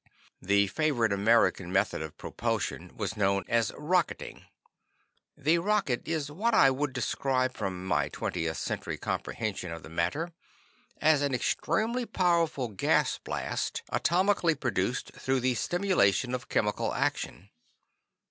The 0.41 0.65
favorite 0.65 1.13
American 1.13 1.71
method 1.71 2.01
of 2.01 2.17
propulsion 2.17 2.91
was 2.97 3.15
known 3.15 3.45
as 3.47 3.71
"rocketing." 3.77 4.45
The 5.37 5.59
rocket 5.59 6.07
is 6.07 6.31
what 6.31 6.55
I 6.55 6.71
would 6.71 6.91
describe, 6.91 7.53
from 7.53 7.85
my 7.85 8.09
20th 8.09 8.55
Century 8.55 8.97
comprehension 8.97 9.71
of 9.71 9.83
the 9.83 9.89
matter, 9.91 10.33
as 10.99 11.21
an 11.21 11.35
extremely 11.35 12.07
powerful 12.07 12.69
gas 12.69 13.19
blast, 13.19 13.83
atomically 13.91 14.59
produced 14.59 15.13
through 15.13 15.41
the 15.41 15.53
stimulation 15.53 16.33
of 16.33 16.49
chemical 16.49 16.95
action. 16.95 17.51